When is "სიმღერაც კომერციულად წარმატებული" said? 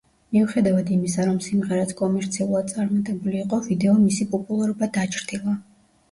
1.47-3.37